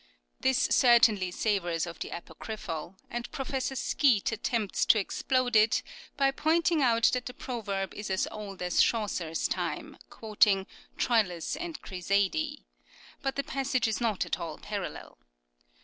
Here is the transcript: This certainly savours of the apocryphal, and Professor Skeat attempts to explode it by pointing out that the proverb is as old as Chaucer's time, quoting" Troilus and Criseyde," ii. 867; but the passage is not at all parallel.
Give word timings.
This 0.39 0.67
certainly 0.71 1.29
savours 1.29 1.85
of 1.85 1.99
the 1.99 2.09
apocryphal, 2.09 2.95
and 3.11 3.29
Professor 3.31 3.75
Skeat 3.75 4.31
attempts 4.31 4.83
to 4.87 4.97
explode 4.97 5.55
it 5.55 5.83
by 6.17 6.31
pointing 6.31 6.81
out 6.81 7.03
that 7.13 7.27
the 7.27 7.35
proverb 7.35 7.93
is 7.93 8.09
as 8.09 8.27
old 8.31 8.63
as 8.63 8.81
Chaucer's 8.81 9.47
time, 9.47 9.97
quoting" 10.09 10.65
Troilus 10.97 11.55
and 11.55 11.79
Criseyde," 11.83 12.33
ii. 12.33 12.65
867; 13.19 13.19
but 13.21 13.35
the 13.35 13.43
passage 13.43 13.87
is 13.87 14.01
not 14.01 14.25
at 14.25 14.39
all 14.39 14.57
parallel. 14.57 15.19